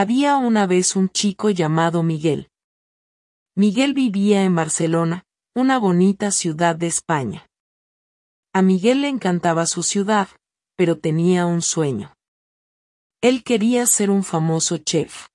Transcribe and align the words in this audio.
Había 0.00 0.36
una 0.36 0.68
vez 0.68 0.94
un 0.94 1.08
chico 1.08 1.50
llamado 1.50 2.04
Miguel. 2.04 2.52
Miguel 3.56 3.94
vivía 3.94 4.44
en 4.44 4.54
Barcelona, 4.54 5.24
una 5.56 5.76
bonita 5.80 6.30
ciudad 6.30 6.76
de 6.76 6.86
España. 6.86 7.48
A 8.54 8.62
Miguel 8.62 9.02
le 9.02 9.08
encantaba 9.08 9.66
su 9.66 9.82
ciudad, 9.82 10.28
pero 10.76 11.00
tenía 11.00 11.46
un 11.46 11.62
sueño. 11.62 12.14
Él 13.20 13.42
quería 13.42 13.86
ser 13.86 14.10
un 14.10 14.22
famoso 14.22 14.78
chef. 14.78 15.26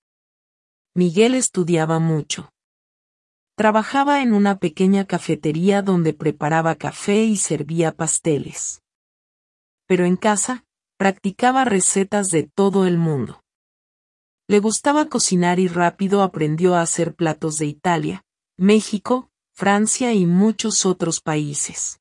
Miguel 0.95 1.35
estudiaba 1.35 1.99
mucho. 1.99 2.49
Trabajaba 3.57 4.21
en 4.21 4.33
una 4.33 4.59
pequeña 4.59 5.03
cafetería 5.03 5.81
donde 5.81 6.13
preparaba 6.13 6.75
café 6.75 7.25
y 7.25 7.35
servía 7.35 7.91
pasteles. 7.91 8.81
Pero 9.87 10.05
en 10.05 10.15
casa, 10.15 10.63
practicaba 10.97 11.65
recetas 11.65 12.29
de 12.29 12.43
todo 12.43 12.87
el 12.87 12.97
mundo. 12.97 13.42
Le 14.53 14.59
gustaba 14.59 15.09
cocinar 15.09 15.59
y 15.59 15.67
rápido 15.67 16.21
aprendió 16.21 16.75
a 16.75 16.81
hacer 16.81 17.15
platos 17.15 17.57
de 17.57 17.65
Italia, 17.65 18.23
México, 18.55 19.31
Francia 19.51 20.13
y 20.13 20.27
muchos 20.27 20.85
otros 20.85 21.21
países. 21.21 21.99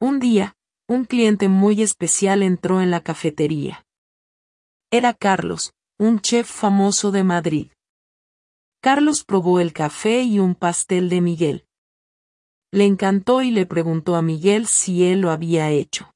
Un 0.00 0.20
día, 0.20 0.54
un 0.86 1.04
cliente 1.06 1.48
muy 1.48 1.82
especial 1.82 2.44
entró 2.44 2.80
en 2.80 2.92
la 2.92 3.00
cafetería. 3.00 3.84
Era 4.92 5.12
Carlos, 5.12 5.72
un 5.98 6.20
chef 6.20 6.48
famoso 6.48 7.10
de 7.10 7.24
Madrid. 7.24 7.72
Carlos 8.80 9.24
probó 9.24 9.58
el 9.58 9.72
café 9.72 10.22
y 10.22 10.38
un 10.38 10.54
pastel 10.54 11.08
de 11.08 11.20
Miguel. 11.20 11.66
Le 12.70 12.84
encantó 12.84 13.42
y 13.42 13.50
le 13.50 13.66
preguntó 13.66 14.14
a 14.14 14.22
Miguel 14.22 14.68
si 14.68 15.02
él 15.02 15.22
lo 15.22 15.32
había 15.32 15.68
hecho. 15.70 16.14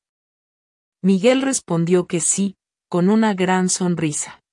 Miguel 1.02 1.42
respondió 1.42 2.06
que 2.06 2.20
sí, 2.20 2.54
con 2.88 3.10
una 3.10 3.34
gran 3.34 3.68
sonrisa. 3.68 4.43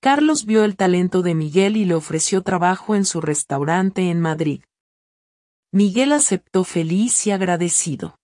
Carlos 0.00 0.44
vio 0.44 0.62
el 0.62 0.76
talento 0.76 1.22
de 1.22 1.34
Miguel 1.34 1.76
y 1.76 1.84
le 1.84 1.94
ofreció 1.94 2.42
trabajo 2.42 2.94
en 2.94 3.04
su 3.04 3.20
restaurante 3.20 4.10
en 4.10 4.20
Madrid. 4.20 4.62
Miguel 5.72 6.12
aceptó 6.12 6.62
feliz 6.62 7.26
y 7.26 7.32
agradecido. 7.32 8.16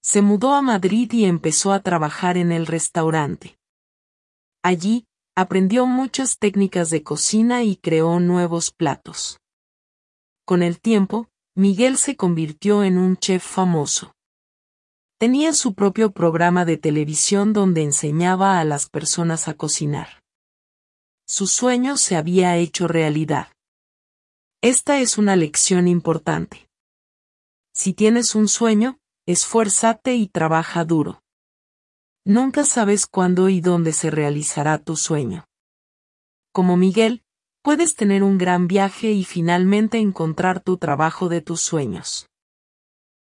Se 0.00 0.22
mudó 0.22 0.54
a 0.54 0.62
Madrid 0.62 1.10
y 1.12 1.24
empezó 1.24 1.72
a 1.72 1.80
trabajar 1.80 2.36
en 2.36 2.52
el 2.52 2.66
restaurante. 2.66 3.58
Allí, 4.62 5.06
aprendió 5.34 5.84
muchas 5.86 6.38
técnicas 6.38 6.90
de 6.90 7.02
cocina 7.02 7.64
y 7.64 7.76
creó 7.76 8.20
nuevos 8.20 8.70
platos. 8.70 9.40
Con 10.44 10.62
el 10.62 10.80
tiempo, 10.80 11.28
Miguel 11.56 11.98
se 11.98 12.16
convirtió 12.16 12.84
en 12.84 12.98
un 12.98 13.16
chef 13.16 13.44
famoso. 13.44 14.12
Tenía 15.18 15.52
su 15.52 15.74
propio 15.74 16.12
programa 16.12 16.64
de 16.64 16.76
televisión 16.76 17.52
donde 17.52 17.82
enseñaba 17.82 18.60
a 18.60 18.64
las 18.64 18.88
personas 18.88 19.48
a 19.48 19.54
cocinar. 19.54 20.22
Su 21.30 21.46
sueño 21.46 21.98
se 21.98 22.16
había 22.16 22.56
hecho 22.56 22.88
realidad. 22.88 23.48
Esta 24.62 25.00
es 25.00 25.18
una 25.18 25.36
lección 25.36 25.86
importante. 25.86 26.70
Si 27.74 27.92
tienes 27.92 28.34
un 28.34 28.48
sueño, 28.48 28.98
esfuérzate 29.26 30.14
y 30.14 30.28
trabaja 30.28 30.86
duro. 30.86 31.22
Nunca 32.24 32.64
sabes 32.64 33.06
cuándo 33.06 33.50
y 33.50 33.60
dónde 33.60 33.92
se 33.92 34.10
realizará 34.10 34.78
tu 34.78 34.96
sueño. 34.96 35.44
Como 36.50 36.78
Miguel, 36.78 37.22
puedes 37.62 37.94
tener 37.94 38.22
un 38.22 38.38
gran 38.38 38.66
viaje 38.66 39.12
y 39.12 39.22
finalmente 39.24 39.98
encontrar 39.98 40.60
tu 40.60 40.78
trabajo 40.78 41.28
de 41.28 41.42
tus 41.42 41.60
sueños. 41.60 42.27